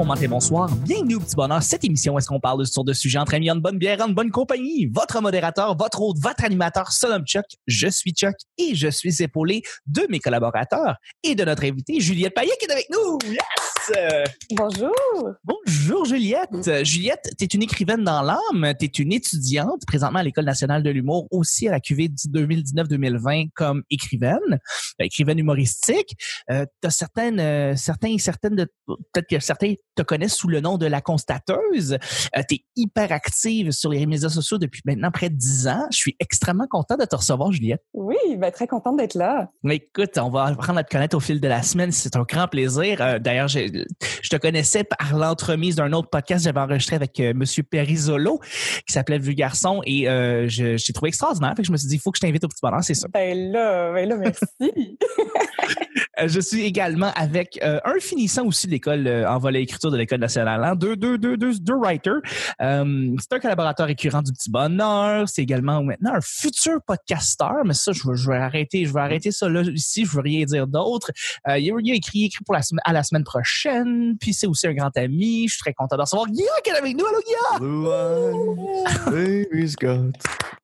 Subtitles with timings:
[0.00, 0.74] bon matin, bonsoir.
[0.76, 1.62] Bienvenue au Petit Bonheur.
[1.62, 4.30] Cette émission, est-ce qu'on parle sur de sujets entre amis, en bonne bière, en bonne
[4.30, 4.86] compagnie?
[4.86, 7.44] Votre modérateur, votre hôte, votre animateur, son nom Chuck.
[7.66, 12.34] Je suis Chuck et je suis épaulé de mes collaborateurs et de notre invité, Juliette
[12.34, 13.18] Payet, qui est avec nous.
[13.30, 13.40] Yes!
[14.50, 14.92] Bonjour.
[15.44, 16.84] Bonjour, Juliette.
[16.84, 18.74] Juliette, tu es une écrivaine dans l'âme.
[18.78, 23.50] Tu es une étudiante présentement à l'École nationale de l'humour, aussi à la QV 2019-2020
[23.54, 26.14] comme écrivaine, euh, écrivaine humoristique.
[26.50, 30.60] Euh, tu as certaines, euh, certains, certaines de, peut-être que certains te connaissent sous le
[30.60, 31.98] nom de la constateuse.
[32.36, 35.86] Euh, tu es hyper active sur les médias sociaux depuis maintenant près de dix ans.
[35.90, 37.82] Je suis extrêmement content de te recevoir, Juliette.
[37.92, 39.48] Oui, ben, très contente d'être là.
[39.62, 41.92] Mais écoute, on va apprendre à te connaître au fil de la semaine.
[41.92, 43.00] C'est un grand plaisir.
[43.00, 43.84] Euh, D'ailleurs, je,
[44.22, 48.40] je te connaissais par l'entremise d'un autre podcast que j'avais enregistré avec euh, Monsieur Perizolo
[48.86, 51.54] qui s'appelait Vu Garçon et je, j'ai trouvé extraordinaire.
[51.56, 52.94] Fait que je me suis dit, il faut que je t'invite au petit bonheur, c'est
[52.94, 53.08] ça.
[53.08, 54.44] Ben là, ben là, merci.
[56.26, 60.62] Je suis également avec un finissant aussi de l'école en volet écriture de l'école nationale,
[60.64, 62.20] hein, deux, deux, deux, deux, deux writers.
[62.60, 65.28] Euh, c'est un collaborateur récurrent du Petit Bonheur.
[65.28, 69.00] C'est également maintenant un futur podcasteur, mais ça, je, vais- je vais arrêter, je vais
[69.00, 70.04] arrêter ça là ici.
[70.04, 71.10] Je veux rien dire d'autre.
[71.48, 74.16] Euh, il, a, il a écrit, écrit pour la semaine, à la semaine prochaine.
[74.20, 75.46] Puis c'est aussi un grand ami.
[75.48, 77.04] Je suis très content de recevoir Guillaume qui est avec nous.
[77.06, 77.58] Allô Guillaume.
[77.60, 79.10] Blue eyes,
[79.50, 80.12] baby's got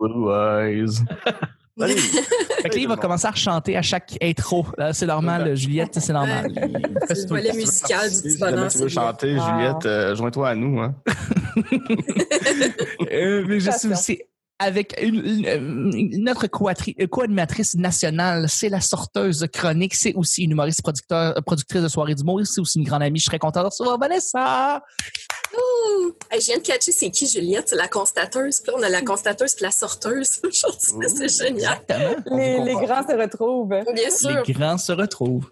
[0.00, 1.02] blue eyes.
[2.62, 4.66] Fait que là, il va commencer à chanter à chaque intro.
[4.92, 6.50] C'est normal, Juliette, c'est normal.
[7.08, 8.68] C'est le musical du Si petit bonheur.
[8.72, 9.28] tu veux chanter.
[9.32, 10.80] Juliette, euh, joins-toi à nous.
[10.80, 10.94] Hein.
[13.12, 14.22] Euh, mais je suis aussi
[14.58, 20.52] avec une, une- une- notre euh, co-animatrice nationale, c'est la sorteuse chronique, c'est aussi une
[20.52, 23.18] humoriste producteur, euh, productrice de soirée d'humour, c'est aussi une grande amie.
[23.18, 24.82] Je suis très content de recevoir Vanessa.
[25.54, 26.12] Ouh!
[26.30, 28.60] Hey, je viens de catcher c'est qui Juliette, c'est la constateuse.
[28.60, 30.40] Puis là, on a la constateuse puis la sorteuse.
[30.44, 31.08] aujourd'hui.
[31.28, 31.78] c'est génial.
[31.88, 32.36] Exactement.
[32.36, 33.68] les, les grands se retrouvent.
[33.94, 34.42] Bien sûr.
[34.46, 35.50] Les grands se retrouvent.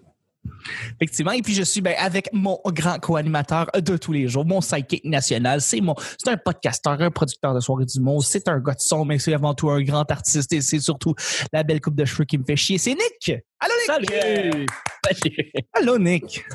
[0.95, 1.31] Effectivement.
[1.31, 5.03] Et puis, je suis ben, avec mon grand co-animateur de tous les jours, mon sidekick
[5.05, 5.61] national.
[5.61, 8.23] C'est mon, c'est un podcasteur, un producteur de soirée d'humour.
[8.23, 11.13] C'est un gars de son, mais c'est avant tout un grand artiste et c'est surtout
[11.53, 12.77] la belle coupe de cheveux qui me fait chier.
[12.77, 13.37] C'est Nick!
[13.59, 14.11] Allô, Nick!
[14.15, 14.65] Salut!
[15.73, 16.45] Allô, Nick!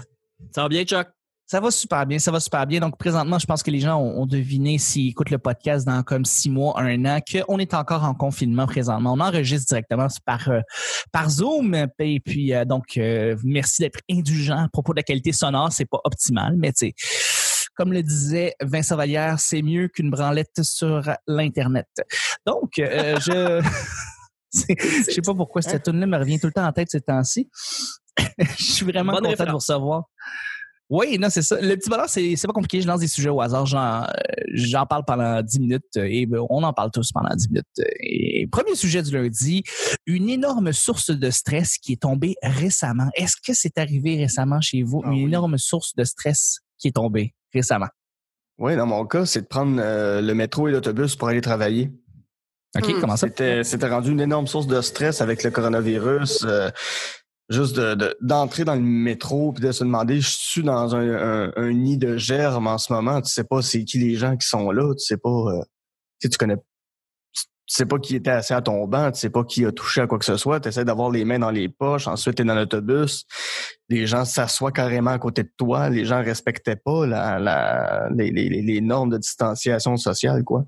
[0.52, 1.08] Ça va bien, Chuck?
[1.50, 2.78] Ça va super bien, ça va super bien.
[2.78, 6.04] Donc, présentement, je pense que les gens ont, ont deviné s'ils écoutent le podcast dans
[6.04, 9.14] comme six mois, un an, qu'on est encore en confinement présentement.
[9.14, 10.60] On enregistre directement par, euh,
[11.10, 11.74] par Zoom.
[11.98, 15.72] Et puis, euh, donc, euh, merci d'être indulgent à propos de la qualité sonore.
[15.72, 20.62] C'est pas optimal, mais tu sais, comme le disait Vincent Vallière, c'est mieux qu'une branlette
[20.62, 21.88] sur l'Internet.
[22.46, 23.60] Donc, je...
[24.52, 27.00] Je sais pas pourquoi cette tune là me revient tout le temps en tête ces
[27.00, 27.48] temps-ci.
[28.38, 30.04] je suis vraiment Bonne content de vous recevoir.
[30.92, 31.60] Oui, non, c'est ça.
[31.60, 32.80] Le petit bonheur, c'est c'est pas compliqué.
[32.80, 33.64] Je lance des sujets au hasard.
[33.64, 34.06] J'en euh,
[34.52, 37.66] j'en parle pendant 10 minutes euh, et on en parle tous pendant 10 minutes.
[38.00, 39.62] Et premier sujet du lundi,
[40.06, 43.08] une énorme source de stress qui est tombée récemment.
[43.14, 45.00] Est-ce que c'est arrivé récemment chez vous?
[45.04, 45.22] Ah une oui.
[45.26, 47.88] énorme source de stress qui est tombée récemment?
[48.58, 51.92] Oui, dans mon cas, c'est de prendre euh, le métro et l'autobus pour aller travailler.
[52.76, 53.00] OK, Hmm.
[53.00, 53.26] comment ça?
[53.26, 56.44] C'était c'était rendu une énorme source de stress avec le coronavirus.
[56.44, 56.70] euh,
[57.50, 61.00] juste de- de- d'entrer dans le métro puis de se demander, je suis dans un,
[61.48, 63.20] un- un nid de germes en ce moment.
[63.20, 64.94] Tu sais pas c'est qui les gens qui sont là.
[64.94, 65.28] Tu sais pas.
[65.30, 65.60] euh,
[66.20, 66.56] tu sais, connais.
[67.66, 70.00] Tu sais pas qui était assis à ton banc, tu sais pas qui a touché
[70.00, 72.42] à quoi que ce soit, tu essaies d'avoir les mains dans les poches, ensuite tu
[72.42, 73.26] es dans l'autobus,
[73.88, 78.32] les gens s'assoient carrément à côté de toi, les gens respectaient pas la, la, les,
[78.32, 80.64] les, les- normes de distanciation sociale, quoi.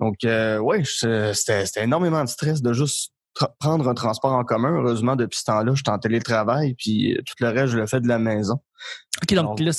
[0.00, 3.12] Donc, euh, ouais, c'était c'était énormément de stress de juste
[3.60, 4.70] prendre un transport en commun.
[4.76, 7.86] Heureusement, depuis ce temps-là, je suis en télétravail, puis euh, tout le reste, je le
[7.86, 8.60] fais de la maison.
[9.22, 9.70] OK, donc là,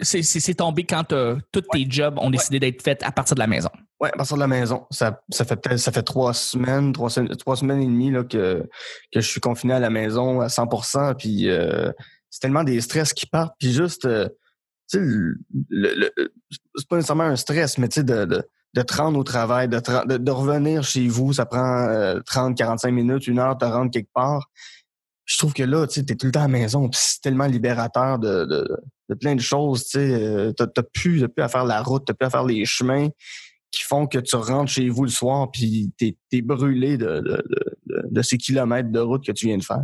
[0.00, 3.46] c'est tombé quand euh, tous tes jobs ont décidé d'être faits à partir de la
[3.46, 3.68] maison.
[4.00, 4.86] Ouais, à partir de la maison.
[4.90, 7.08] Ça, ça fait peut-être ça fait trois semaines, trois,
[7.38, 8.68] trois semaines et demie là, que,
[9.12, 11.92] que je suis confiné à la maison à 100% Puis euh,
[12.28, 13.54] c'est tellement des stress qui partent.
[13.60, 14.28] Puis juste, euh,
[14.90, 16.32] tu sais, le, le- le-
[16.74, 18.42] c'est pas nécessairement un stress, mais tu sais, de, de,
[18.74, 22.20] de te rendre au travail, de, te de, de revenir chez vous, ça prend euh,
[22.26, 24.48] 30, 45 minutes, une heure te rendre quelque part.
[25.24, 28.18] Je trouve que là, tu t'es tout le temps à la maison, c'est tellement libérateur
[28.18, 28.68] de, de,
[29.08, 30.12] de plein de choses, tu sais.
[30.24, 30.52] euh,
[30.92, 33.08] plus, plus à faire la route, t'as plus à faire les chemins
[33.70, 37.20] qui font que tu rentres chez vous le soir puis t'es es brûlé de, de,
[37.20, 39.80] de, de- de ces kilomètres de route que tu viens de faire.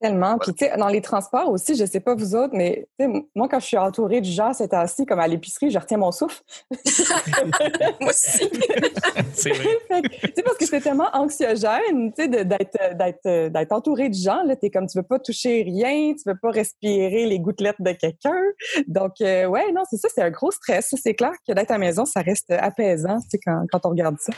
[0.00, 0.38] Tellement.
[0.38, 3.12] Puis, tu sais, dans les transports aussi, je sais pas vous autres, mais tu sais,
[3.34, 6.12] moi, quand je suis entourée de gens cet assis, comme à l'épicerie, je retiens mon
[6.12, 6.40] souffle.
[8.00, 8.48] Moi aussi.
[9.34, 9.68] C'est vrai.
[10.36, 14.42] Tu parce que c'est tellement anxiogène, tu sais, de- d'être, d'être, d'être entouré de gens,
[14.44, 14.54] là.
[14.56, 18.40] T'es comme, tu veux pas toucher rien, tu veux pas respirer les gouttelettes de quelqu'un.
[18.86, 20.94] Donc, euh, ouais, non, c'est ça, c'est un gros stress.
[21.02, 23.90] C'est clair que d'être à la maison, ça reste apaisant, tu sais, quand, quand on
[23.90, 24.32] regarde ça.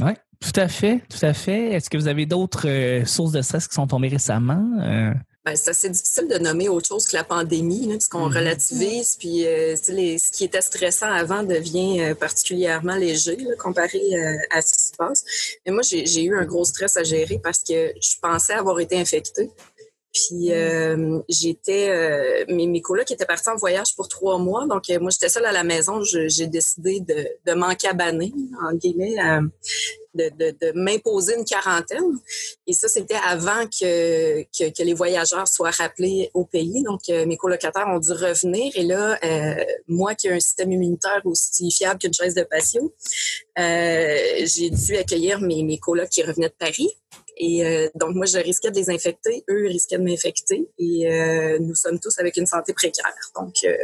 [0.00, 1.72] Oui, tout à fait, tout à fait.
[1.72, 4.64] Est-ce que vous avez d'autres euh, sources de stress qui sont tombées récemment?
[4.80, 5.12] Euh,
[5.44, 8.36] Ben, c'est assez difficile de nommer autre chose que la pandémie, là, puisqu'on Mhm.
[8.36, 14.00] relativise, puis euh, les- ce qui était stressant avant devient euh, particulièrement léger là, comparé
[14.14, 15.24] euh, à ce qui se passe.
[15.66, 18.78] Mais moi, j'ai j'ai eu un gros stress à gérer parce que je pensais avoir
[18.78, 19.50] été infectée.
[20.12, 25.00] Puis euh, j'étais, euh, mes, colocs étaient partis en voyage pour trois mois, donc euh,
[25.00, 26.02] moi j'étais seule à la maison.
[26.02, 28.30] J'ai décidé de, de m'encabaner,
[28.62, 29.16] en guillemets,
[30.14, 32.18] de, m'imposer une quarantaine.
[32.66, 36.82] Et ça, c'était avant que, les voyageurs soient rappelés au pays.
[36.82, 38.70] Donc, mes colocataires ont dû revenir.
[38.74, 39.18] Et là,
[39.88, 42.92] moi qui ai un système immunitaire aussi fiable qu'une chaise de patio,
[43.56, 46.90] j'ai dû accueillir mes, mes colocs qui revenaient de Paris.
[47.36, 49.44] Et euh, donc, moi, je risquais de les infecter.
[49.48, 50.68] Eux risquaient de m'infecter.
[50.78, 53.12] Et euh, nous sommes tous avec une santé précaire.
[53.36, 53.76] Donc, euh,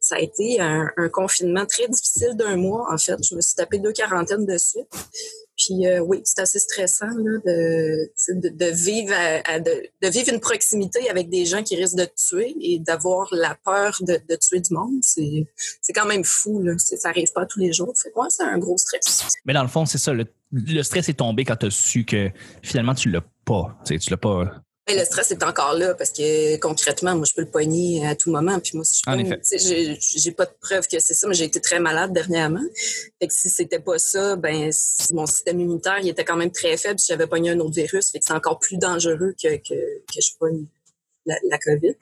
[0.00, 3.16] ça a été un, un confinement très difficile d'un mois, en fait.
[3.22, 4.88] Je me suis tapé deux quarantaines de suite.
[5.56, 8.10] Puis euh, oui, c'est assez stressant là, de,
[8.50, 9.12] de, vivre
[9.44, 13.28] à, de, vivre une proximité avec des gens qui risquent de te tuer et d'avoir
[13.32, 15.00] la peur de, tuer du monde.
[15.02, 16.62] C'est, quand même fou.
[16.62, 16.72] Là.
[16.78, 17.92] Ça arrive pas tous les jours.
[18.02, 19.28] Fait ouais, c'est un gros stress.
[19.44, 20.12] Mais dans le fond, c'est ça.
[20.12, 22.30] Le, le stress est tombé quand tu as su que
[22.62, 23.76] finalement, tu l'as pas.
[23.84, 24.62] Tu l'as pas.
[24.88, 28.16] Mais le stress est encore là parce que concrètement, moi, je peux le pogner à
[28.16, 28.58] tout moment.
[28.58, 31.44] Puis moi, si je pogne, j'ai, j'ai pas de preuve que c'est ça, mais j'ai
[31.44, 32.64] été très malade dernièrement.
[33.20, 34.70] Fait que si c'était pas ça, ben
[35.12, 36.98] mon système immunitaire il était quand même très faible.
[36.98, 40.20] Si j'avais pogné un autre virus, fait que c'est encore plus dangereux que, que, que
[40.20, 40.64] je pogne
[41.26, 41.94] la, la COVID.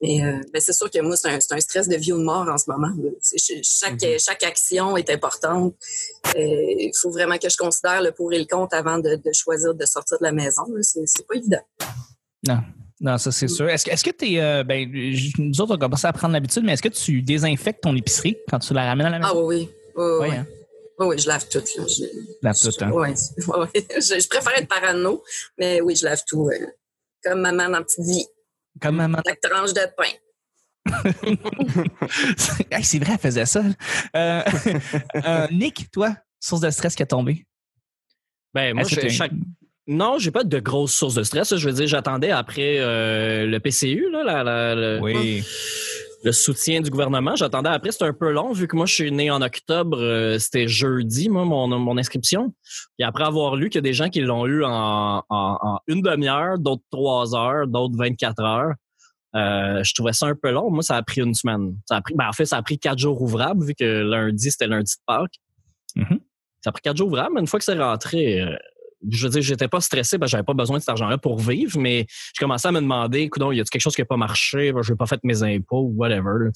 [0.00, 2.18] Mais euh, ben, c'est sûr que moi, c'est un, c'est un stress de vie ou
[2.18, 2.88] de mort en ce moment.
[2.88, 3.10] là.
[3.20, 5.74] C'est- ch- Chaque, chaque action est importante.
[6.34, 9.32] Euh, Il faut vraiment que je considère le pour et le contre avant de, de
[9.34, 10.62] choisir de sortir de la maison.
[10.74, 10.82] là.
[10.82, 11.60] C'est c'est pas évident.
[12.46, 12.62] Non.
[13.00, 13.68] Non, ça c'est sûr.
[13.68, 14.64] Est-ce que est-ce que tu es.
[14.64, 17.82] ben, j- nous autres, on a commencé à prendre l'habitude, mais est-ce que tu désinfectes
[17.82, 19.46] ton épicerie quand tu la ramènes à la Ah maison?
[19.48, 19.68] oui, oui.
[19.96, 20.36] Oui, oui, Oui, oui.
[20.36, 20.46] hein?
[20.98, 21.58] Oui, oui, je lave tout.
[21.58, 21.84] Là.
[21.88, 22.04] Je,
[22.42, 22.90] Lave tout, hein?
[22.92, 23.14] Ouais.
[23.96, 25.22] Je, je préfère être parano,
[25.58, 26.48] mais oui, je lave tout.
[26.48, 26.66] euh,
[27.24, 28.26] comme maman dans Petite Vie.
[28.80, 29.18] Comme maman.
[29.26, 30.12] La tranche de pain.
[32.70, 33.62] Hey, c'est vrai, elle faisait ça.
[34.16, 34.42] Euh,
[35.24, 37.46] euh, Nick, toi, source de stress qui a tombé.
[38.54, 39.32] Ben, moi, je- chaque-
[39.88, 41.56] Non, j'ai pas de grosses sources de stress.
[41.56, 45.42] Je veux dire, j'attendais après euh, le PCU, là, la- la- le, Oui.
[46.22, 47.34] le soutien du gouvernement.
[47.34, 50.38] J'attendais après, c'était un peu long, vu que moi, je suis né en octobre, euh,
[50.38, 52.54] c'était jeudi, moi, mon, mon inscription.
[53.00, 55.78] Et après avoir lu qu'il y a des gens qui l'ont eu en, en- en
[55.88, 58.74] une demi-heure, d'autres trois heures, d'autres 24 heures,
[59.34, 60.70] euh, je trouvais ça un peu long.
[60.70, 61.74] Moi, ça a pris une semaine.
[61.88, 64.48] Ça a pris, ben, en fait, ça a pris quatre jours ouvrables, vu que lundi,
[64.52, 65.40] c'était lundi de Pâques.
[65.96, 66.20] Mhm.
[66.60, 68.54] Ça a pris quatre jours ouvrables, mais une fois que c'est rentré, euh,
[69.10, 71.78] je veux dire, j'étais pas stressé que j'avais pas besoin de cet argent-là pour vivre,
[71.78, 74.72] mais je commençais à me demander, écoute, y a quelque chose qui a pas marché,
[74.72, 76.44] ben, je n'ai pas fait mes impôts ou whatever.
[76.44, 76.50] Là,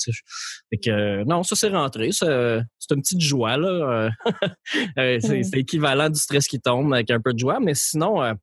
[0.71, 2.11] fait que, euh, non, ça c'est rentré.
[2.13, 3.57] C'est une petite joie.
[3.57, 3.69] Là.
[3.69, 4.11] euh,
[4.99, 8.23] euh, c'est c'est équivalent du stress qui tombe avec un peu de joie, mais sinon,
[8.23, 8.35] euh,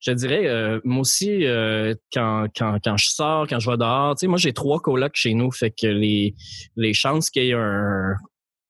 [0.00, 4.14] je dirais, euh, moi aussi, euh, quand, quand, quand je sors, quand je vais dehors,
[4.16, 6.34] tu sais, moi j'ai trois colocs chez nous, fait que les,
[6.76, 8.14] les chances qu'il y ait un,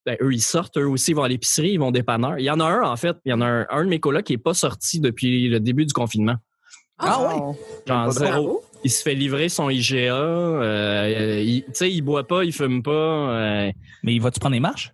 [0.07, 2.39] ben, eux, ils sortent, eux aussi, ils vont à l'épicerie, ils vont dépanneur.
[2.39, 4.01] Il y en a un, en fait, il y en a un, un de mes
[4.01, 6.37] colocs qui est pas sorti depuis le début du confinement.
[6.99, 7.57] Ah ouais?
[7.87, 8.63] Genre Pas zéro.
[8.83, 12.83] Il se fait livrer son IGA, euh, il- tu sais, il boit pas, il fume
[12.83, 12.91] pas.
[12.91, 13.71] euh,
[14.03, 14.93] Mais vas-tu prendre des marches?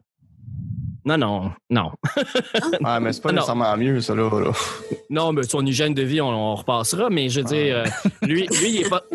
[1.04, 1.92] non, non, non.
[2.80, 3.36] Ouais, mais c'est pas Ah, non.
[3.36, 4.28] nécessairement mieux, ça, là.
[4.40, 4.50] là.
[5.08, 7.84] Non, mais son hygiène de vie, on, on repassera, mais je veux dire, euh,
[8.24, 9.02] lui, lui, il est pas.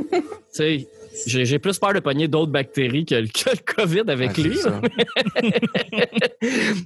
[0.53, 0.88] Tu sais,
[1.25, 4.58] j'ai plus peur de pogner d'autres bactéries que, le- que le COVID avec lui.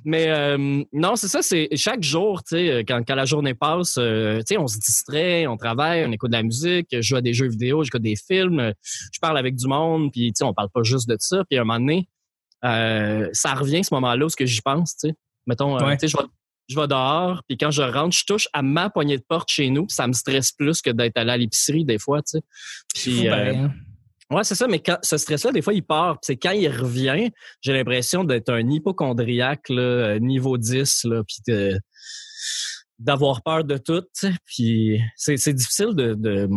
[0.06, 3.96] Mais euh, non, c'est ça, c'est chaque jour, tu sais, quand, quand la journée passe,
[3.98, 7.16] euh, tu sais, on se distrait, on travaille, on écoute de la musique, je joue
[7.16, 8.74] à des jeux vidéo, j'écoute des films,
[9.12, 11.44] je parle avec du monde, puis tu sais, on parle pas juste de ça.
[11.50, 12.08] Puis à un moment donné,
[12.64, 15.16] euh, ça revient ce moment-là où ce que j'y pense, tu sais.
[15.48, 15.98] Mettons, Ouais.
[15.98, 16.24] tu sais, je vais,
[16.68, 19.70] je vais dehors, puis quand je rentre, je touche à ma poignée de porte chez
[19.70, 22.44] nous, puis ça me stresse plus que d'être allé à l'épicerie des fois, tu sais.
[22.94, 23.74] Puis, euh, Ben,
[24.32, 26.18] Ouais, c'est ça, mais quand, ce stress-là, des fois, il part.
[26.22, 27.30] C'est quand il revient,
[27.62, 31.54] j'ai l'impression d'être un hypochondriaque, là, euh, niveau 10, là, puis
[33.00, 34.04] d'avoir peur de tout.
[34.46, 36.14] Puis c'est c'est difficile de...
[36.16, 36.50] de-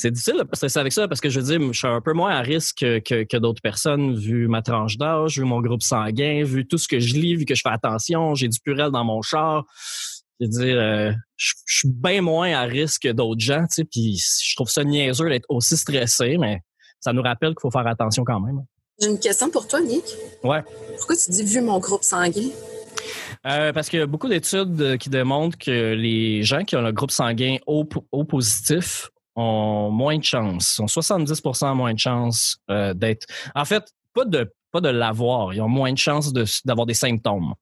[0.00, 2.12] c'est difficile de stresser avec ça parce que je veux dire, je suis un peu
[2.12, 5.82] moins à risque que, que, que d'autres personnes vu ma tranche d'âge, vu mon groupe
[5.82, 8.92] sanguin, vu tout ce que je lis, vu que je fais attention, j'ai du purel
[8.92, 9.64] dans mon char.
[10.40, 13.66] Je veux dire, euh, je, je suis bien moins à risque que d'autres gens, tu
[13.70, 16.60] sais, puis je trouve ça niaiseux d'être aussi stressé, mais
[17.00, 18.60] ça nous rappelle qu'il faut faire attention quand même.
[19.00, 20.04] J'ai une question pour toi, Nick.
[20.42, 20.62] Ouais.
[20.96, 22.48] Pourquoi tu dis vu mon groupe sanguin?
[23.46, 26.82] Euh, parce qu'il y a beaucoup d'études euh, qui démontrent que les gens qui ont
[26.82, 32.58] le groupe sanguin O, O positif ont moins de chances, ont 70% moins de chances
[32.70, 33.26] euh, d'être.
[33.54, 36.92] En fait, pas de pas de l'avoir, ils ont moins de chances de- d'avoir des
[36.94, 37.54] symptômes.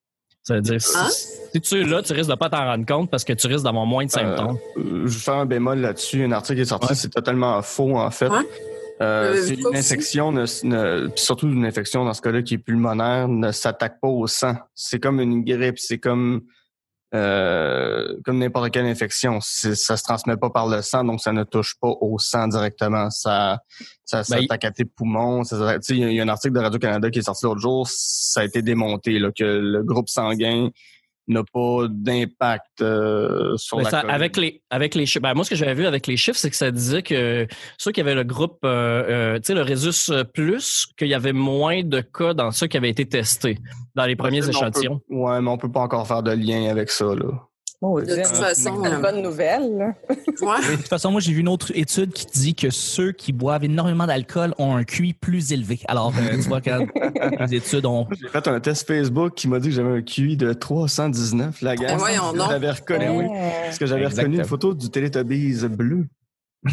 [0.47, 1.09] Ça veut dire, si, Hein?
[1.53, 3.65] si tu es là, tu risques de pas t'en rendre compte parce que tu risques
[3.65, 4.59] d'avoir moins de symptômes.
[4.77, 6.23] Euh, je vais faire un bémol là-dessus.
[6.23, 6.95] Un article est sorti, Ouais.
[6.95, 8.29] c'est totalement faux, en fait.
[8.29, 8.39] Ouais.
[9.01, 10.47] Euh, Euh, c'est une infection, ne,
[11.17, 14.55] surtout une infection dans ce cas-là qui est pulmonaire, ne s'attaque pas au sang.
[14.75, 16.43] C'est comme une grippe, c'est comme
[17.15, 19.39] euh, comme n'importe quelle infection.
[19.41, 23.11] Ça se transmet pas par le sang, donc ça ne touche pas au sang directement.
[23.11, 23.61] Ça,
[24.05, 25.45] ça Ben, s'attaque à tes poumons.
[25.45, 27.45] ça s'attaque- tu sais, Il y, y a un article de Radio-Canada qui est sorti
[27.45, 30.71] l'autre jour, ça a été démonté, là, que le groupe sanguin
[31.29, 35.45] n'a pas d'impact euh, sur Mais la ça, avec les avec les chiffres, ben, moi
[35.45, 37.47] ce que j'avais vu avec les chiffres, c'est que ça disait que
[37.79, 41.33] ceux qui avaient le groupe, euh, euh, tu sais, le Résus plus, qu'il y avait
[41.33, 43.59] moins de cas dans ceux qui avaient été testés
[43.95, 45.01] dans les premiers Mais on échantillons.
[45.09, 47.27] peut- ouais, mais on peut pas encore faire de lien avec ça, là.
[47.83, 49.77] De toute façon, c'est une euh, bonne nouvelle.
[49.77, 49.95] là.
[50.09, 50.71] ouais.
[50.71, 53.65] De toute façon, moi, j'ai vu une autre étude qui dit que ceux qui boivent
[53.65, 55.81] énormément d'alcool ont un QI plus élevé.
[55.87, 56.87] Alors, euh, tu vois, quand
[57.41, 58.07] les études ont.
[58.19, 61.77] J'ai fait un test Facebook qui m'a dit que j'avais un QI de 319, la.
[61.77, 62.51] Ben voyons donc.
[62.51, 63.27] J'avais reconnu, oui.
[63.65, 66.07] Parce que j'avais reconnu une photo du Teletubbies bleu.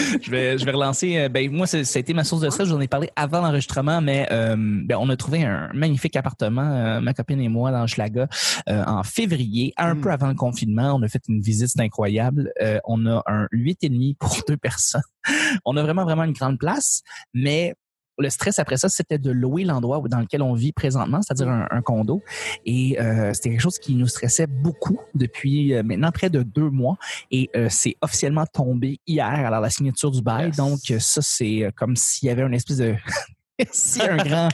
[0.22, 1.16] je vais, je vais relancer.
[1.18, 2.68] euh, Ben, moi, ça été ma source de stress.
[2.68, 7.00] J'en ai parlé avant l'enregistrement, mais euh, ben, on a trouvé un magnifique appartement, euh,
[7.00, 8.28] ma copine et moi, dans Schlaga,
[8.68, 10.00] euh, en février, un Mm.
[10.00, 10.94] peu avant le confinement.
[10.94, 12.52] On a fait une visite, c'est incroyable.
[12.62, 15.02] Euh, on a un huit et demi pour deux personnes.
[15.64, 17.02] On a vraiment, vraiment une grande place,
[17.34, 17.74] mais
[18.20, 21.66] le stress après ça, c'était de louer l'endroit dans lequel on vit présentement, c'est-à-dire un,
[21.70, 22.22] un condo.
[22.64, 26.70] Et euh, c'était quelque chose qui nous stressait beaucoup depuis euh, maintenant près de deux
[26.70, 26.96] mois.
[27.30, 30.46] Et euh, c'est officiellement tombé hier, alors la signature du bail.
[30.46, 30.56] Yes.
[30.56, 32.94] Donc ça, c'est comme s'il y avait une espèce de
[33.72, 34.48] si un grand,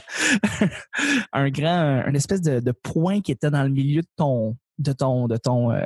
[1.33, 4.93] un grand, une espèce de, de point qui était dans le milieu de ton, de
[4.93, 5.83] ton, de ton, euh,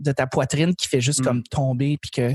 [0.00, 1.24] de ta poitrine qui fait juste Mm.
[1.24, 2.34] comme tomber, puis que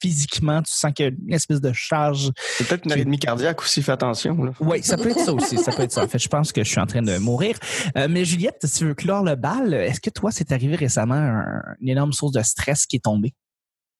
[0.00, 2.30] physiquement tu sens qu'il y a une espèce de charge.
[2.58, 4.34] C'est peut-être une arythmie cardiaque aussi, fais attention.
[4.44, 4.52] Là.
[4.60, 5.56] Oui, ça peut être ça aussi.
[5.58, 6.04] Ça peut être ça.
[6.04, 7.56] En fait, je pense que je suis en train de mourir.
[7.96, 11.14] Euh, mais Juliette, si tu veux clore le bal, est-ce que toi, c'est arrivé récemment
[11.14, 13.32] un- une énorme source de stress qui est tombée?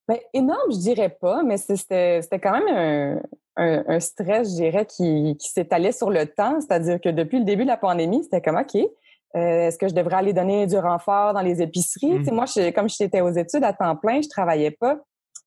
[0.07, 3.21] Ben, énorme, je dirais pas, mais c'était c'était quand même un,
[3.57, 6.61] un, un stress, je dirais, qui, qui s'étalait sur le temps.
[6.61, 8.75] C'est-à-dire que depuis le début de la pandémie, c'était comme OK.
[8.77, 8.89] euh,
[9.35, 12.19] Est-ce que je devrais aller donner du renfort dans les épiceries?
[12.19, 12.31] Mm.
[12.35, 14.99] Moi, je, comme j'étais aux études à temps plein, je travaillais pas.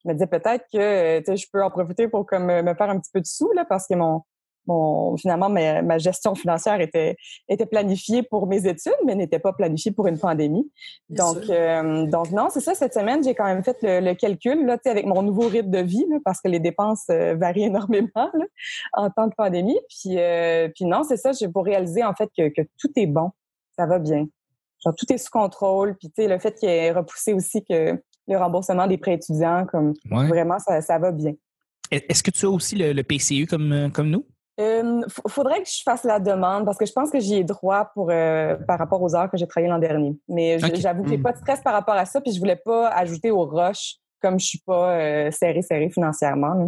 [0.03, 2.99] Je me disais peut-être que euh, je peux en profiter pour comme me faire un
[2.99, 4.21] petit peu de sous là, parce que mon,
[4.67, 7.15] mon finalement ma, ma gestion financière était
[7.49, 10.69] était planifiée pour mes études, mais n'était pas planifiée pour une pandémie.
[11.09, 12.75] Bien Donc, euh, donc non, c'est ça.
[12.75, 15.47] Cette semaine, j'ai quand même fait le, le calcul là, tu sais, avec mon nouveau
[15.47, 18.45] rythme de vie, là, parce que les dépenses euh, varient énormément là,
[18.93, 19.79] en temps de pandémie.
[19.89, 21.31] Puis, euh, puis non, c'est ça.
[21.31, 23.31] J'ai pour réaliser en fait que, que tout est bon,
[23.77, 24.27] ça va bien.
[24.83, 25.95] Genre tout est sous contrôle.
[25.97, 29.65] Puis tu sais, le fait qu'il ait repoussé aussi que le remboursement des prêts étudiants,
[29.65, 29.93] comme
[30.27, 31.34] vraiment, ça, ça va bien.
[31.91, 34.25] Est-ce que tu as aussi le, le PCU comme, euh, comme nous?
[34.60, 37.43] Euh, f- faudrait que je fasse la demande parce que je pense que j'y ai
[37.43, 40.17] droit pour euh, par rapport aux heures que j'ai travaillées l'an dernier.
[40.27, 41.22] Mais j'avoue que j'ai Hmm.
[41.22, 44.39] pas de stress par rapport à ça, puis je voulais pas ajouter au rush comme
[44.39, 46.53] je suis pas euh, serré serré financièrement.
[46.55, 46.65] là.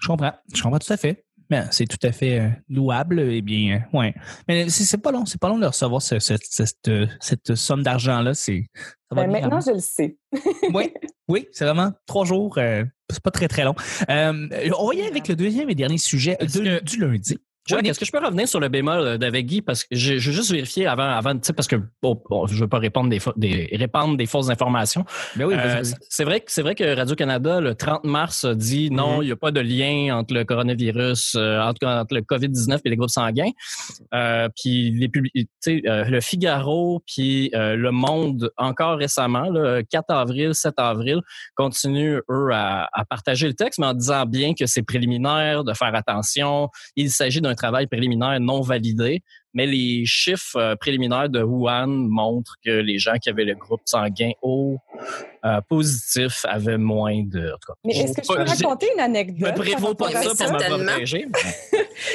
[0.00, 0.32] Je comprends.
[0.52, 1.24] Je comprends tout à fait.
[1.52, 3.20] Ben, c'est tout à fait euh, louable.
[3.20, 4.14] Eh bien, euh, ouais.
[4.48, 5.26] Mais c'est c'est pas long.
[5.26, 8.32] C'est pas long de recevoir ce- ce- cette, euh, cette somme d'argent-là.
[8.32, 10.16] C'est, ça va Ben, bien maintenant, je le sais.
[10.74, 10.90] Oui,
[11.28, 12.56] oui, c'est vraiment trois jours.
[12.56, 13.74] euh, c'est pas très, très long.
[14.08, 16.98] Euh, on va y aller avec le deuxième et dernier sujet Est-ce de- que- du
[16.98, 17.36] lundi.
[17.66, 17.88] Johnny.
[17.88, 19.62] Est-ce que je peux revenir sur le bémol euh, d'avec Guy?
[19.62, 22.68] Parce que veux juste vérifier avant, avant, tu sais, parce que bon, bon, je veux
[22.68, 23.20] pas répondre des,
[23.72, 25.04] répandre des fausses informations.
[25.36, 29.18] Ben oui, Euh, c'est- vrai vrai que Radio Canada le 30 mars a dit non,
[29.18, 29.22] Mhm.
[29.22, 32.80] il n'y a pas de lien entre le coronavirus, euh, entre, entre le Covid 19
[32.84, 33.50] et les groupes sanguins.
[34.14, 39.82] Euh, puis les publi- tu sais, euh, le Figaro puis le Monde encore récemment, le
[39.88, 41.20] 4 avril, 7 avril,
[41.54, 45.72] continuent eux à, à partager le texte, mais en disant bien que c'est préliminaire, de
[45.74, 46.68] faire attention.
[46.96, 49.22] Il s'agit d'un travail préliminaire non validé,
[49.54, 53.82] mais les chiffres euh, préliminaires de Wuhan montrent que les gens qui avaient le groupe
[53.84, 54.78] sanguin O
[55.44, 57.52] euh, positif avaient moins de.
[57.52, 59.50] en tout cas, Mais est-ce que je peux raconter une je anecdote?
[59.50, 61.26] me prévaut pas ça pour me protéger.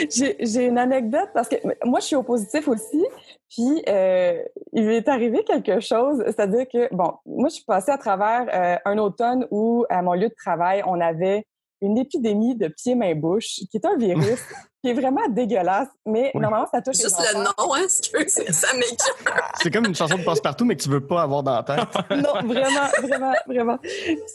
[0.40, 3.06] J'ai une anecdote parce que moi, je suis au positif aussi.
[3.50, 6.24] Puis, euh, il est arrivé quelque chose.
[6.26, 10.14] C'est-à-dire que, bon, moi, je suis passée à travers euh, un automne où, à mon
[10.14, 11.46] lieu de travail, on avait
[11.82, 14.42] une épidémie de pieds-mains-bouches, qui est un virus
[14.88, 15.88] qui est vraiment dégueulasse.
[16.06, 16.42] Mais Oui.
[16.42, 19.52] normalement, ça touche les Juste le nom, hein, excuse, ça m'écoeure.
[19.62, 21.80] C'est comme une chanson de passe-partout, mais que tu veux pas avoir dans la tête.
[22.12, 23.78] non, vraiment, vraiment, vraiment.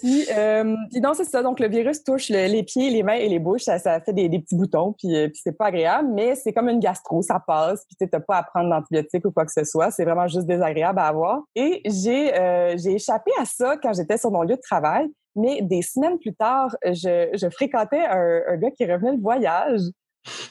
[0.00, 1.42] Puis, euh, puis non, c'est ça.
[1.42, 3.62] Donc, le virus touche le- les pieds, les mains et les bouches.
[3.62, 6.52] Ça, ça fait des, des petits boutons, puis, euh, puis c'est pas agréable, mais c'est
[6.52, 7.84] comme une gastro, ça passe.
[7.86, 9.90] Puis tu sais, t'as pas à prendre d'antibiotiques ou quoi que ce soit.
[9.90, 11.40] C'est vraiment juste désagréable à avoir.
[11.54, 15.06] Et j'ai euh, j'ai échappé à ça quand j'étais sur mon lieu de travail.
[15.34, 19.80] Mais des semaines plus tard, je, je fréquentais un, un gars qui revenait de voyage.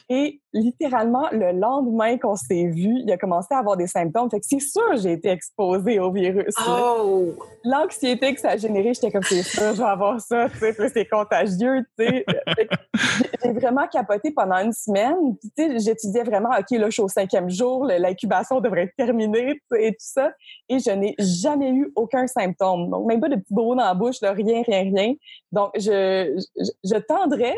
[0.08, 4.28] Et littéralement, le lendemain qu'on s'est vu, il a commencé à avoir des symptômes.
[4.30, 6.54] Fait que c'est sûr j'ai été exposée au virus.
[6.68, 7.32] Oh!
[7.64, 10.88] L'anxiété que ça a généré, j'étais comme, c'est sûr, je vais avoir ça, tu sais,
[10.92, 12.24] c'est contagieux, tu sais.
[13.42, 15.36] j'ai vraiment capoté pendant une semaine.
[15.40, 19.60] Tu sais, j'étudiais vraiment, OK, là, je suis au cinquième jour, l'incubation devrait être terminée,
[19.78, 20.32] et tout ça.
[20.68, 22.90] Et je n'ai jamais eu aucun symptôme.
[22.90, 25.14] Donc, même pas de petits bobos dans la bouche, là, rien, rien, rien.
[25.50, 27.54] Donc, je, je, je tendrais,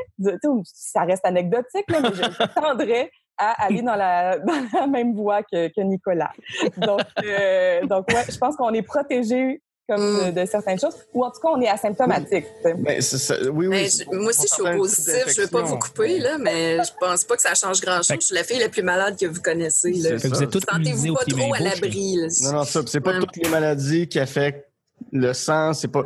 [0.64, 4.38] ça reste anecdotique, là, mais je tendrais à aller dans la,
[4.72, 6.32] dans la même voie que, que Nicolas.
[6.76, 11.30] Donc, euh, donc ouais, je pense qu'on est protégé comme de, certaines choses, ou en
[11.30, 12.46] tout cas, on est asymptomatique.
[12.78, 13.86] Mais ça, oui, oui.
[14.10, 15.24] Ben, moi aussi, je suis au positif.
[15.26, 18.16] Je ne veux pas vous couper, là, mais je pense pas que ça change grand-chose.
[18.18, 19.92] Je suis la fille la plus malade que vous connaissez.
[19.92, 20.16] Là.
[20.16, 22.16] Vous êtes toutes Sentez-vous pas trop à l'abri.
[22.44, 24.70] Non, non, ça, c'est pas toutes les maladies qui affectent
[25.12, 25.74] le sang.
[25.74, 26.04] C'est pas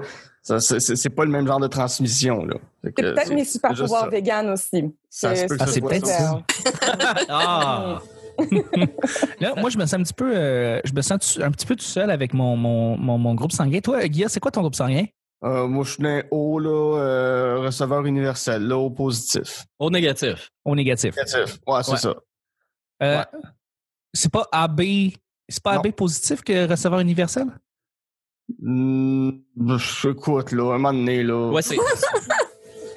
[0.59, 2.45] c'est pas le même genre de transmission.
[2.45, 2.57] là.
[2.85, 4.85] C'est peut-être mes super pouvoirs vegan aussi.
[5.11, 6.43] Ça c'est peut-être ça.
[7.29, 8.01] ah!
[9.41, 11.75] là, moi, je me sens un petit peu, euh, je me sens un petit peu
[11.75, 13.81] tout seul avec mon, mon, mon, groupe sanguin.
[13.81, 15.07] Toi, Guilla, c'est quoi ton groupe sanguin?
[15.45, 19.65] Euh, moi, je suis un O, là, euh, receveur universel, là, O positif.
[19.79, 20.51] O négatif.
[20.65, 21.17] O négatif.
[21.17, 21.59] Négatif.
[21.67, 22.15] Ouais, c'est ça.
[23.01, 23.25] Ouais.
[24.13, 24.83] C'est pas AB,
[25.49, 27.47] c'est pas AB positif que receveur universel?
[28.61, 29.31] Mmh,
[30.05, 31.51] écoute, là, un moment donné, là.
[31.51, 31.77] Ouais, c'est.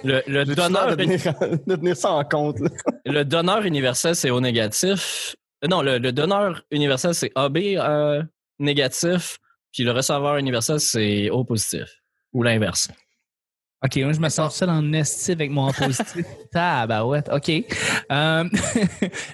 [0.03, 0.97] Le, le donneur.
[0.97, 2.59] De tenir, ça en compte.
[2.59, 2.69] Là?
[3.05, 5.35] Le donneur universel, c'est O négatif.
[5.63, 8.23] Euh, non, le, le donneur universel, c'est AB euh,
[8.57, 9.37] négatif.
[9.71, 12.01] Puis le receveur universel, c'est O positif.
[12.33, 12.89] Ou l'inverse.
[13.83, 16.23] OK, moi, je me sens seul en esti avec mon positif.
[16.53, 17.49] ouais, OK.
[18.11, 18.43] Euh,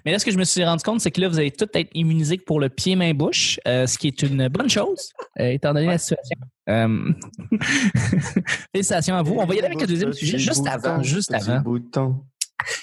[0.06, 1.68] mais là, ce que je me suis rendu compte, c'est que là, vous allez tous
[1.74, 5.88] être immunisés pour le pied-main-bouche, euh, ce qui est une bonne chose, euh, étant donné
[5.88, 6.38] la situation.
[8.74, 9.36] Félicitations à vous.
[9.38, 11.04] On va y aller avec le deuxième sujet juste avant.
[11.04, 11.62] Juste avant.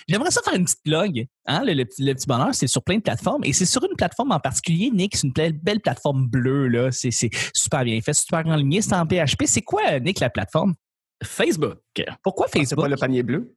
[0.09, 1.27] J'aimerais ça faire une petite blog.
[1.47, 1.63] Hein?
[1.65, 3.43] Le, petit, bonheur, c'est sur plein de plateformes.
[3.45, 5.17] Et c'est sur une plateforme en particulier, Nick.
[5.17, 6.69] C'est une belle, plateforme bleue.
[6.69, 6.91] là.
[6.93, 8.81] C'est super bien fait, super en ligne.
[8.81, 9.45] C'est en PHP.
[9.47, 10.75] C'est quoi, Nick, la plateforme?
[11.25, 11.79] Facebook.
[12.23, 12.69] Pourquoi Facebook?
[12.69, 13.57] c'est pas le panier bleu?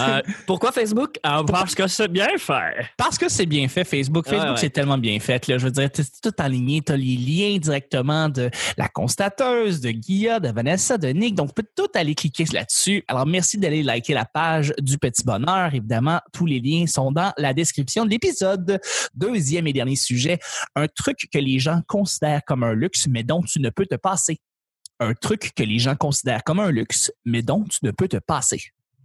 [0.00, 1.18] Euh, pourquoi Facebook?
[1.22, 2.86] Ah, parce que c'est bien fait.
[2.96, 4.28] Parce que c'est bien fait, Facebook.
[4.28, 5.46] Facebook, c'est tellement bien fait.
[5.48, 5.58] Là.
[5.58, 6.82] Je veux dire, tu tout aligné.
[6.82, 11.34] Tu as les liens directement de la constateuse, de Guilla, de Vanessa, de Nick.
[11.34, 13.04] Donc, tu peux tout aller cliquer là-dessus.
[13.08, 15.74] Alors, merci d'aller liker la page du Petit Bonheur.
[15.74, 18.80] Évidemment, tous les liens sont dans la description de l'épisode.
[19.14, 20.38] Deuxième et dernier sujet,
[20.76, 23.96] un truc que les gens considèrent comme un luxe, mais dont tu ne peux te
[23.96, 24.40] passer
[25.00, 28.16] un truc que les gens considèrent comme un luxe, mais dont tu ne peux te
[28.16, 28.60] passer.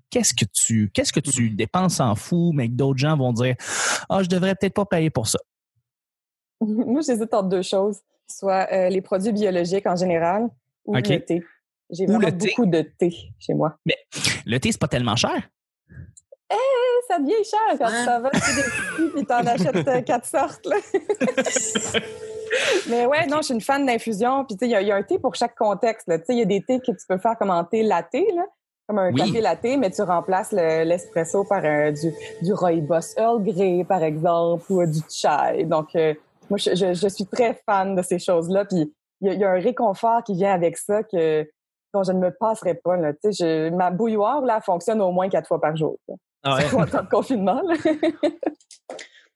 [0.09, 1.55] Qu'est-ce que tu, qu'est-ce que tu mm-hmm.
[1.55, 3.55] dépenses en fou, mais que d'autres gens vont dire,
[4.09, 5.39] ah, je devrais peut-être pas payer pour ça.
[6.61, 10.49] Moi, j'hésite entre deux choses, soit euh, les produits biologiques en général
[10.85, 11.43] ou le thé.
[11.89, 13.77] J'ai vraiment beaucoup de thé chez moi.
[13.85, 13.95] Mais
[14.45, 15.49] le thé, c'est pas tellement cher.
[17.07, 20.25] Ça devient cher quand tu t'en vas chez des petits et t'en achètes euh, quatre
[20.25, 20.67] sortes.
[22.89, 24.45] Mais ouais, non, je suis une fan d'infusion.
[24.45, 26.07] Puis, tu sais, il y, a un thé pour chaque contexte.
[26.07, 28.13] Tu sais, il y a des thés que tu peux faire comme un thé latte,
[28.13, 28.45] là,
[28.87, 34.03] comme un café latte, mais tu remplaces l'espresso par du, du rooibos Earl Grey, par
[34.03, 35.65] exemple, ou du chai.
[35.65, 36.13] Donc, euh,
[36.49, 38.65] moi, je, je, suis très fan de ces choses-là.
[38.65, 41.47] Puis, il y, a un réconfort qui vient avec ça que
[41.93, 42.97] dont je ne me passerai pas.
[42.97, 43.13] Là.
[43.13, 45.97] Tu sais, ma bouilloire, là, fonctionne au moins quatre fois par jour.
[46.43, 46.73] Ah ouais.
[46.73, 47.61] en temps de confinement.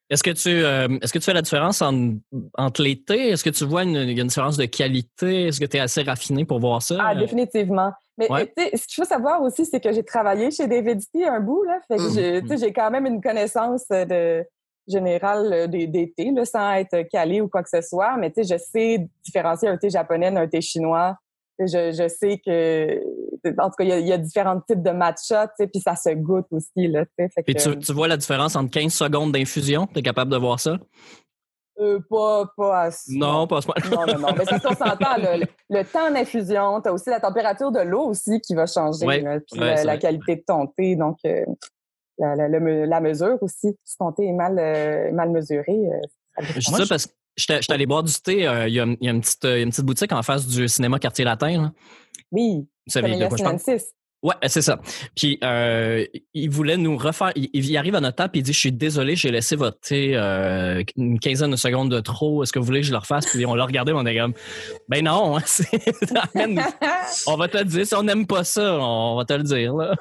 [0.10, 3.30] Est-ce que tu euh, est-ce que tu fais la différence entre l'été?
[3.30, 5.48] Est-ce que tu vois une, une différence de qualité?
[5.48, 6.96] Est-ce que tu es assez raffiné pour voir ça?
[7.02, 7.92] Ah, définitivement.
[8.18, 11.80] Mais ce qu'il faut savoir aussi, c'est que j'ai travaillé chez David un bout, là.
[11.90, 12.58] Fait que mmh.
[12.58, 14.46] j'ai quand même une connaissance de
[14.88, 18.16] générale des, des thés, là, sans être calé ou quoi que ce soit.
[18.18, 21.18] Mais je sais différencier un thé japonais d'un thé chinois.
[21.60, 23.04] Je, je sais que
[23.60, 26.88] en tout cas, il y, a, différents types de matcha, puis ça se goûte aussi.
[26.88, 29.88] Là, fait que, tu, tu, vois la différence entre 15 secondes d'infusion?
[29.88, 30.78] Tu es capable de voir ça?
[31.80, 34.28] Euh, pas, pas à Non, pas à ce Non, non, non.
[34.36, 35.16] Mais c'est qu'on s'entend,
[35.70, 39.06] le, temps d'infusion, tu as aussi la température de l'eau aussi qui va changer,
[39.52, 41.46] puis la, qualité de ton thé, donc euh,
[42.18, 43.78] la, la, mesure aussi.
[43.84, 45.78] Si ton thé est mal, euh, mal mesuré,
[46.40, 49.22] Je dis ça parce que je suis allé boire du thé, il y, a, une
[49.22, 51.74] petite, une petite boutique en face du cinéma Quartier Latin.
[52.32, 52.68] Oui.
[52.86, 53.60] Vous savez de quoi je parle?
[54.24, 54.80] Ouais, c'est ça.
[55.16, 57.32] Puis euh, il voulait nous refaire.
[57.36, 60.14] Il, arrive à notre table et il dit Je suis désolé, j'ai laissé votre thé
[60.16, 62.42] euh, une quinzaine de secondes de trop.
[62.42, 63.28] Est-ce que vous voulez que je le refasse?
[63.28, 64.34] Puis on l'a regardé, on est comme
[64.90, 65.42] Ben non, hein,
[67.28, 67.86] on va te le dire.
[67.86, 69.76] Si on n'aime pas ça, on va te le dire.
[69.76, 69.94] Là.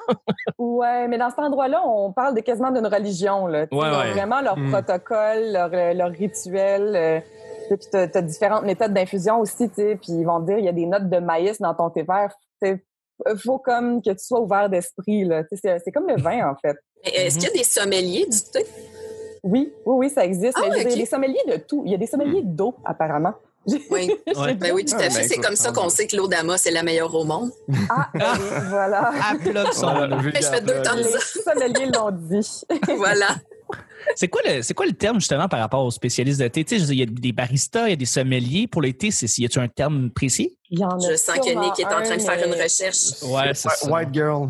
[0.57, 3.45] ouais, mais dans cet endroit-là, on parle de quasiment d'une religion.
[3.45, 3.67] Là.
[3.71, 4.11] Ouais, ouais.
[4.13, 4.71] Vraiment leur mm.
[4.71, 6.95] protocole, leur, leur rituel.
[6.95, 7.19] Euh,
[7.75, 10.73] puis tu as, différentes méthodes d'infusion aussi, puis ils vont te dire il y a
[10.73, 12.33] des notes de maïs dans ton thé vert
[13.43, 15.25] faut comme que tu sois ouvert d'esprit.
[15.25, 15.43] là.
[15.43, 16.77] Tu sais, C'est c'est comme le vin, en fait.
[17.03, 18.65] Est-ce qu'il y a des sommeliers du thé?
[19.43, 20.53] Oui, oui, oui, ça existe.
[20.55, 21.81] Ah Mais Il y a des sommeliers de tout.
[21.85, 23.33] Il y a des sommeliers d'eau, apparemment.
[23.91, 24.09] Oui.
[24.37, 24.53] Ouais.
[24.53, 25.19] Ben oui, tout à Ah, fait.
[25.21, 27.51] ben, C'est comme ça qu'on sait que l'eau d'Ama, c'est la meilleure au monde.
[27.89, 28.21] Ah, oui,
[28.69, 29.11] voilà.
[29.73, 31.19] Son Voilà, Je fais deux temps de Les ça.
[31.53, 32.61] sommeliers l'ont dit.
[32.95, 33.25] voilà.
[34.15, 36.63] C'est quoi, le, c'est quoi le terme justement par rapport aux spécialistes de thé?
[36.63, 38.67] Tu sais, il y a des baristas, il y a des sommeliers.
[38.67, 40.57] Pour le thé, c'est, y a-tu un terme précis?
[40.69, 43.21] Il y en a Je sens que Nick est en train de faire une recherche.
[43.23, 43.89] Ouais, c'est ça.
[43.91, 44.49] White girl.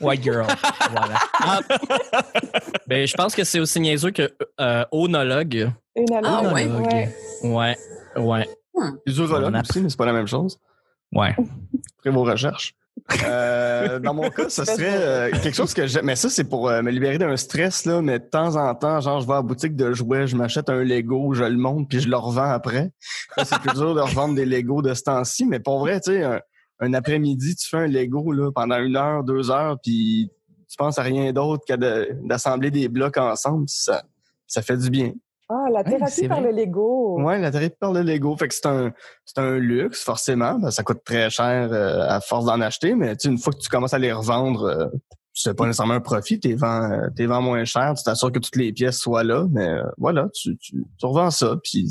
[0.00, 0.46] White girl.
[0.90, 1.18] voilà.
[1.40, 1.60] Ah.
[2.86, 5.70] ben, je pense que c'est aussi niaiseux que euh, onologue.
[5.96, 6.66] Une Ah, ouais.
[6.66, 7.14] ouais.
[7.42, 7.76] Ouais,
[8.16, 8.48] ouais.
[9.06, 10.58] Les urologues On a- aussi, mais c'est pas la même chose.
[11.12, 11.34] Ouais.
[11.98, 12.74] Après vos recherches.
[13.24, 16.06] Euh, dans mon cas, ce serait euh, quelque chose que j'aime.
[16.06, 18.00] Mais ça, c'est pour euh, me libérer d'un stress, là.
[18.00, 20.70] Mais de temps en temps, genre, je vais à la boutique de jouets, je m'achète
[20.70, 22.92] un Lego, je le monte, puis je le revends après.
[23.44, 25.44] C'est plus dur de revendre des Legos de ce temps-ci.
[25.44, 26.40] Mais pour vrai, tu sais, un,
[26.80, 30.30] un après-midi, tu fais un Lego, là, pendant une heure, deux heures, puis
[30.68, 33.64] tu penses à rien d'autre qu'à de- d'assembler des blocs ensemble.
[33.68, 34.02] Ça,
[34.46, 35.12] ça fait du bien.
[35.48, 36.52] Ah, la thérapie par vrai.
[36.52, 37.20] le Lego.
[37.22, 38.36] Ouais, la thérapie par le Lego.
[38.36, 38.92] Fait que c'est un,
[39.24, 40.54] c'est un luxe, forcément.
[40.58, 43.52] Ben, ça coûte très cher euh, à force d'en acheter, mais tu sais, une fois
[43.52, 44.86] que tu commences à les revendre, euh,
[45.34, 48.38] c'est pas nécessairement un profit, t'es vends, euh, t'es vends moins cher, tu t'assures que
[48.38, 51.90] toutes les pièces soient là, mais euh, voilà, tu, tu, tu revends ça, puis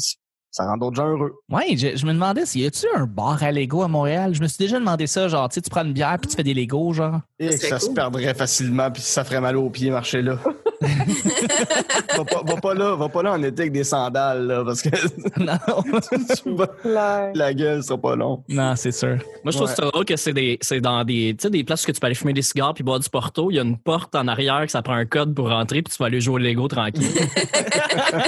[0.49, 1.33] ça rend d'autres gens heureux.
[1.51, 4.33] Ouais, je, je me demandais s'il y a-tu un bar à Lego à Montréal?
[4.33, 6.35] Je me suis déjà demandé ça, genre, tu sais, tu prends une bière puis tu
[6.35, 7.19] fais des Legos, genre.
[7.39, 10.37] Et Ça que ça se perdrait facilement, puis ça ferait mal aux pieds marcher là.
[10.83, 14.81] va, pas, va pas là, va pas là en été avec des sandales, là, parce
[14.81, 14.89] que
[15.39, 15.99] non,
[16.43, 17.31] tu vas- Claire.
[17.35, 18.43] la gueule sera pas long.
[18.49, 19.17] non, c'est sûr.
[19.43, 19.75] Moi, je trouve Ouais.
[19.75, 22.05] ça drôle que c'est des, c'est dans des, tu sais, des places où tu peux
[22.05, 23.49] aller fumer des cigares puis boire du porto.
[23.51, 25.93] Il y a une porte en arrière que ça prend un code pour rentrer puis
[25.93, 27.07] tu vas aller jouer au Lego tranquille.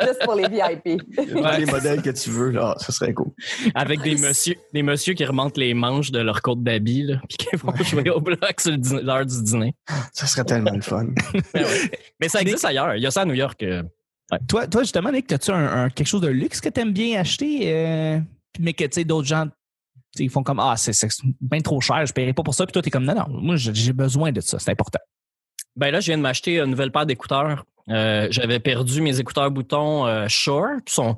[0.00, 1.02] Juste pour les VIP.
[1.16, 3.28] Les modèles que tu veux, là, ça serait cool.
[3.74, 7.56] Avec des messieurs, des messieurs qui remontent les manches de leur côte d'habit, puis qui
[7.56, 9.74] vont jouer au bloc sur le dîner- l'heure du dîner.
[10.12, 11.06] Ça serait tellement le fun.
[12.20, 12.94] Mais ça existe ailleurs.
[12.96, 13.62] Il y a ça à New York.
[13.62, 13.82] euh.
[14.48, 17.20] Toi, toi justement, Nick, as-tu un, un- quelque chose de luxe que tu aimes bien
[17.20, 18.18] acheter, euh,
[18.58, 19.46] mais que, tu sais, d'autres gens,
[20.16, 20.94] tu ils font comme, ah, c'est
[21.40, 22.64] bien trop cher, je paierai pas pour ça.
[22.66, 25.00] Puis toi, t'es comme, non, non, moi, j'ai besoin de ça, c'est important.
[25.76, 27.64] Ben là, je viens de m'acheter une nouvelle paire d'écouteurs.
[27.90, 30.76] Euh, J'avais perdu mes écouteurs boutons Shure.
[30.86, 31.16] qui sont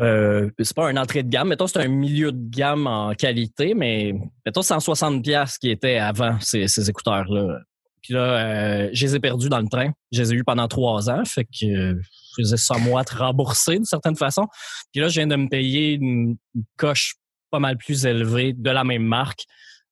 [0.00, 3.74] euh, c'est pas un entrée de gamme, mettons c'est un milieu de gamme en qualité,
[3.74, 4.14] mais
[4.46, 7.58] mettons 160 pièces qui était avant ces, ces écouteurs là.
[8.02, 9.92] Puis là, euh, je les ai perdus dans le train.
[10.12, 11.96] Je les ai eus pendant trois ans, fait que je
[12.38, 14.46] les ai somewhat remboursés d'une certaine façon.
[14.92, 16.36] Puis là, je viens de me payer une
[16.76, 17.14] coche
[17.50, 19.44] pas mal plus élevée de la même marque.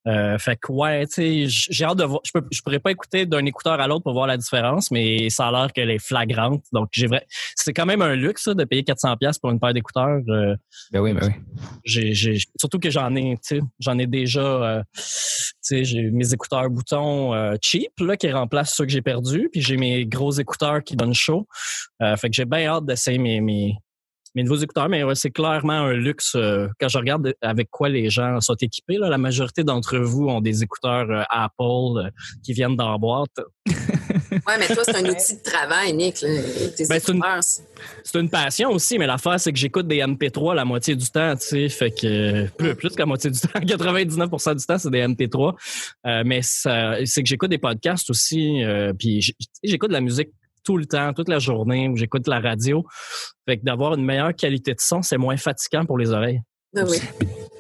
[0.09, 2.21] Euh, fait que ouais, tu sais, j'ai hâte de voir.
[2.25, 5.29] Je peux, je pourrais pas écouter d'un écouteur à l'autre pour voir la différence, mais
[5.31, 6.65] ça a l'air qu'elle est flagrante.
[6.73, 9.61] Donc j'ai vrai, c'est quand même un luxe ça, de payer 400 pièces pour une
[9.61, 10.21] paire d'écouteurs.
[10.29, 10.57] Euh,
[10.93, 11.33] Ben oui, ben oui.
[11.85, 15.03] j'ai, j'ai, surtout que j'en ai, tu sais, j'en ai déjà, euh, tu
[15.61, 19.61] sais, j'ai mes écouteurs boutons euh, cheap là qui remplacent ceux que j'ai perdus, puis
[19.61, 21.47] j'ai mes gros écouteurs qui donnent chaud.
[22.03, 23.77] Euh, fait que j'ai bien hâte d'essayer mes, mes
[24.35, 26.35] mes nouveaux écouteurs, mais ouais, c'est clairement un luxe.
[26.35, 30.29] euh, quand je regarde avec quoi les gens sont équipés, là, la majorité d'entre vous
[30.29, 32.11] ont des écouteurs euh, Apple euh,
[32.45, 33.31] qui viennent dans la boîte.
[34.47, 36.17] Ouais, mais toi, c'est un outil de travail, Nick.
[36.23, 41.07] Ben, c'est une- passion aussi, mais l'affaire, c'est que j'écoute des MP3 la moitié du
[41.11, 44.91] temps, tu sais, fait que plus, plus qu'à moitié du temps, 99% du temps, c'est
[44.91, 45.55] des MP3.
[46.07, 49.21] Euh, mais c'est que j'écoute des podcasts aussi, euh, puis
[49.63, 50.31] j'écoute de la musique
[50.69, 52.85] tout le temps, toute la journée, ou j'écoute la radio.
[53.47, 56.43] Fait que d'avoir une meilleure qualité de son, c'est moins fatigant pour les oreilles.
[56.75, 56.99] Oui.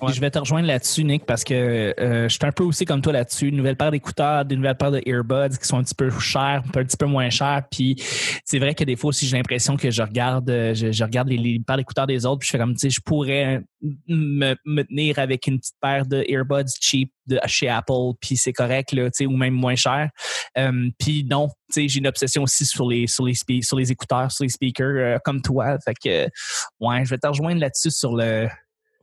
[0.01, 1.55] Puis Je vais te rejoindre là-dessus, Nick, parce que
[1.99, 3.49] euh, je suis un peu aussi comme toi là-dessus.
[3.49, 6.62] Une nouvelle paire d'écouteurs, des nouvelles paires de earbuds qui sont un petit peu chères,
[6.66, 7.62] un petit peu moins chères.
[7.71, 7.97] Puis
[8.44, 11.29] c'est vrai que des fois aussi, j'ai l'impression que je regarde, euh, je, je regarde
[11.29, 13.62] les, les paires d'écouteurs des autres, puis je fais comme, tu sais, je pourrais
[14.09, 18.53] me, me tenir avec une petite paire de earbuds cheap de chez Apple, puis c'est
[18.53, 20.11] correct, là, tu sais, ou même moins cher.
[20.57, 23.77] Euh, puis non, tu sais, j'ai une obsession aussi sur les, sur les, spe- sur
[23.77, 25.77] les écouteurs, sur les speakers, euh, comme toi.
[25.85, 26.31] Fait que,
[26.81, 28.49] ouais, je vais te rejoindre là-dessus sur le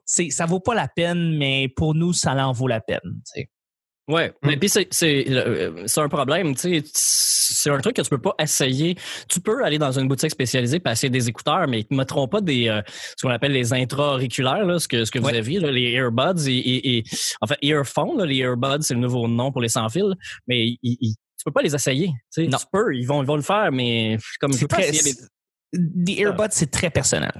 [0.05, 2.99] c'est ça vaut pas la peine, mais pour nous, ça en vaut la peine.
[3.03, 3.49] tu sais.
[4.07, 4.31] Ouais.
[4.47, 8.09] Et puis c'est c'est euh, c'est un problème, tu sais, c'est un truc que tu
[8.11, 8.95] peux pas essayer.
[9.27, 12.39] Tu peux aller dans une boutique spécialisée passer des écouteurs, mais ils ne mettront pas
[12.39, 12.83] des euh,
[13.17, 16.47] ce qu'on appelle les intra-auriculaires, là, ce que ce que vous avez, là, les earbuds
[16.47, 17.03] et, et, et
[17.41, 20.13] en fait earphones, là, les earbuds, c'est le nouveau nom pour les sans fil,
[20.47, 22.09] mais ils, ils- tu peux pas les essayer.
[22.31, 22.47] Tu, sais.
[22.47, 25.15] Tu peux, ils vont ils vont le faire, mais comme je pas essayer
[25.73, 27.33] les- des earbuds, c'est très personnel.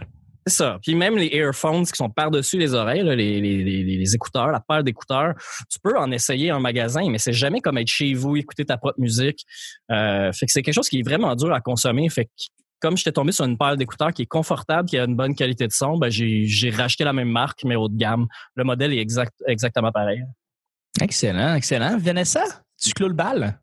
[0.46, 0.78] C'est ça.
[0.82, 4.60] Puis même les earphones qui sont par-dessus les oreilles, là, les, les, les, écouteurs, la
[4.60, 5.34] paire d'écouteurs,
[5.70, 8.78] tu peux en essayer en magasin, mais c'est jamais comme être chez vous, écouter ta
[8.78, 9.46] propre musique.
[9.92, 12.08] Euh, fait que c'est quelque chose qui est vraiment dur à consommer.
[12.10, 12.30] Fait que
[12.80, 15.66] comme j'étais tombé sur une paire d'écouteurs qui est confortable, qui a une bonne qualité
[15.66, 18.28] de son, ben j'ai, j'ai racheté la même marque, mais haut de gamme.
[18.54, 20.24] Le modèle est exact, exactement pareil.
[21.02, 21.98] Excellent, excellent.
[21.98, 22.44] Vanessa,
[22.80, 23.60] tu clôt le bal?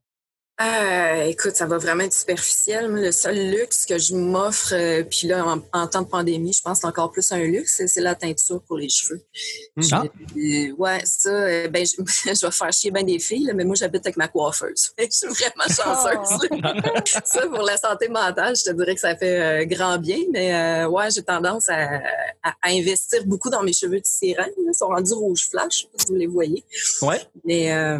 [0.62, 2.86] Euh, écoute, ça va vraiment être superficiel.
[2.86, 6.62] Le seul luxe que je m'offre, euh, puis là, en, en, temps de pandémie, je
[6.62, 9.22] pense que c'est encore plus un luxe, c'est la teinture pour les cheveux.
[9.92, 10.04] Ah.
[10.36, 11.94] Je- ouais, ça, euh, ben, je,
[12.34, 14.92] je vais faire chier bien des filles, là, mais moi, j'habite avec ma coiffeuse.
[14.98, 16.48] je suis vraiment chanceuse.
[17.24, 20.54] ça, pour la santé mentale, je te dirais que ça fait euh, grand bien, mais
[20.54, 21.96] euh, ouais, j'ai tendance à,
[22.42, 24.46] à- à investir beaucoup dans mes cheveux de sirène.
[24.46, 24.70] là.
[24.72, 26.64] Ils sont rendus rouge flash, je sais pas si vous les voyez.
[27.02, 27.20] Ouais.
[27.44, 27.98] Mais, euh,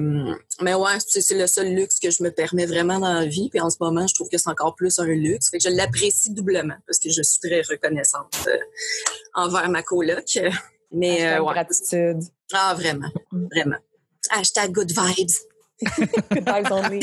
[0.61, 3.49] mais ouais, c'est c'est le seul luxe que je me permets vraiment dans la vie.
[3.51, 5.51] Puis en ce moment, je trouve que c'est encore plus un luxe.
[5.51, 8.57] Fait que je l'apprécie doublement parce que je suis très reconnaissante euh,
[9.35, 10.39] envers ma coloc.
[10.93, 11.53] Mais euh, ouais.
[11.55, 12.21] gratitude.
[12.53, 13.79] Ah, vraiment, vraiment.
[14.31, 15.31] Hashtag good vibes.
[16.31, 17.01] Good vibes only.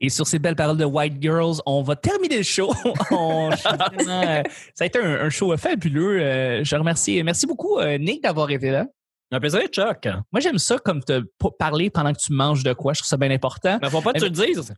[0.00, 2.70] Et sur ces belles paroles de White Girls, on va terminer le show.
[3.10, 4.42] On- vraiment, euh,
[4.74, 6.20] ça a été un, un show fabuleux.
[6.20, 7.22] Euh, je remercie.
[7.22, 8.86] Merci beaucoup, Nick, d'avoir été là.
[9.34, 10.06] Un plaisir, Chuck.
[10.32, 11.20] Moi, j'aime ça comme te
[11.58, 12.92] parler pendant que tu manges de quoi.
[12.92, 13.78] Je trouve ça bien important.
[13.82, 14.72] Mais faut pas que tu le dises.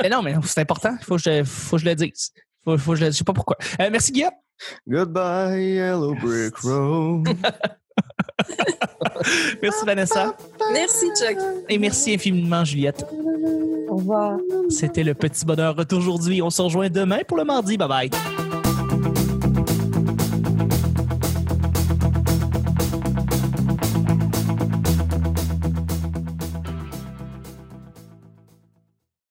[0.00, 0.96] Mais non, mais c'est important.
[1.00, 2.30] Il faut, que je- faut que je le dise.
[2.64, 3.56] Faut, faut que je le Je sais pas pourquoi.
[3.80, 4.30] Euh, merci, Guillaume.
[4.86, 7.26] Goodbye, Yellow Brick Road.
[9.60, 10.36] Merci, Vanessa.
[10.72, 11.36] Merci, Chuck.
[11.68, 13.04] Et merci infiniment, Juliette.
[13.88, 14.38] Au revoir.
[14.68, 16.40] C'était le petit bonheur d'aujourd'hui.
[16.42, 17.76] On se rejoint demain pour le mardi.
[17.76, 18.45] Bye bye.